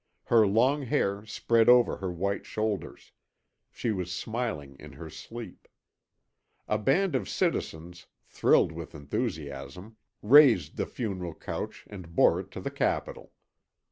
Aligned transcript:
Her 0.23 0.47
long 0.47 0.81
hair 0.81 1.27
spread 1.27 1.69
over 1.69 1.97
her 1.97 2.11
white 2.11 2.43
shoulders, 2.43 3.11
she 3.71 3.91
was 3.91 4.11
smiling 4.11 4.75
in 4.79 4.93
her 4.93 5.11
sleep. 5.11 5.67
A 6.67 6.79
band 6.79 7.13
of 7.13 7.29
citizens, 7.29 8.07
thrilled 8.25 8.71
with 8.71 8.95
enthusiasm, 8.95 9.97
raised 10.23 10.77
the 10.77 10.87
funeral 10.87 11.35
couch 11.35 11.85
and 11.87 12.15
bore 12.15 12.39
it 12.39 12.49
to 12.49 12.59
the 12.61 12.71
Capitol. 12.71 13.31